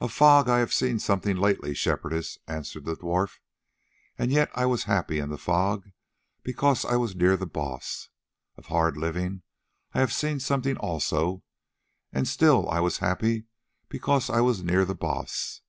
[0.00, 3.40] "Of fog I have seen something lately, Shepherdess," answered the dwarf;
[4.16, 5.90] "and yet I was happy in the fog,
[6.44, 8.08] because I was near the Baas.
[8.56, 9.42] Of hard living
[9.92, 11.42] I have seen something also,
[12.12, 13.46] and still I was happy,
[13.88, 15.62] because I was near the Baas.